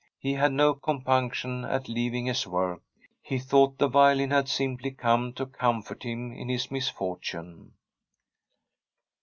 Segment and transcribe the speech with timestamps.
[0.17, 2.81] He had no compunction at leaving his work.
[3.21, 7.73] He thought the violin had simply come to comfort him in his misfortune.